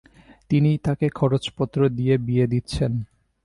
তিনিই 0.49 0.77
তাকে 0.77 1.07
খরচপত্র 1.09 1.79
দিয়ে 1.89 2.15
বিয়ে 2.17 2.45
দিচ্ছেন। 2.47 2.91